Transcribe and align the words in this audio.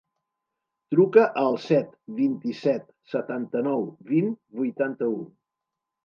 Truca 0.93 1.25
al 1.41 1.57
set, 1.65 1.91
vint-i-set, 2.19 2.87
setanta-nou, 3.11 3.85
vint, 4.13 4.31
vuitanta-u. 4.63 5.21